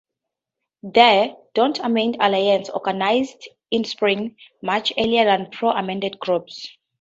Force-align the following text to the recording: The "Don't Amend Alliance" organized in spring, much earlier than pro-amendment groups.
The 0.81 1.37
"Don't 1.53 1.77
Amend 1.77 2.17
Alliance" 2.19 2.71
organized 2.71 3.47
in 3.69 3.83
spring, 3.83 4.35
much 4.63 4.91
earlier 4.97 5.25
than 5.25 5.51
pro-amendment 5.51 6.17
groups. 6.19 6.75